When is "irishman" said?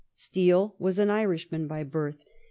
1.11-1.67